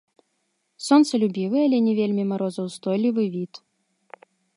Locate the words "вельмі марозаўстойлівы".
1.99-3.23